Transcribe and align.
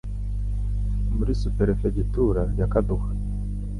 muri 1.17 1.33
Superefegitura 1.41 2.41
ya 2.59 2.67
Kaduha 2.71 3.09